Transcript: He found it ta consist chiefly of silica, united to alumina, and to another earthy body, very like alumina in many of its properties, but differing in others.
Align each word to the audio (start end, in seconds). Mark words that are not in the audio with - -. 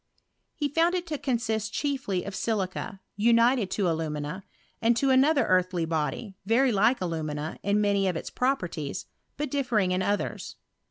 He 0.55 0.67
found 0.67 0.95
it 0.95 1.05
ta 1.05 1.17
consist 1.17 1.73
chiefly 1.73 2.23
of 2.23 2.33
silica, 2.33 3.01
united 3.17 3.69
to 3.69 3.87
alumina, 3.87 4.43
and 4.81 4.97
to 4.97 5.11
another 5.11 5.45
earthy 5.45 5.85
body, 5.85 6.33
very 6.43 6.71
like 6.71 6.99
alumina 7.01 7.59
in 7.61 7.79
many 7.81 8.07
of 8.07 8.15
its 8.15 8.31
properties, 8.31 9.05
but 9.37 9.51
differing 9.51 9.91
in 9.91 10.01
others. 10.01 10.55